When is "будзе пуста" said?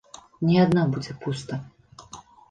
0.95-1.59